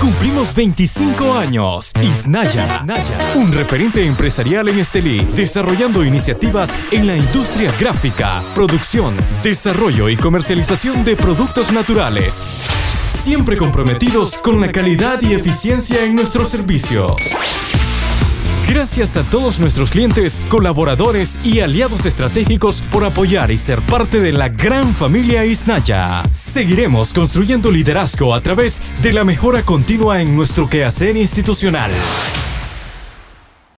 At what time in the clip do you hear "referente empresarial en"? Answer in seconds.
3.52-4.78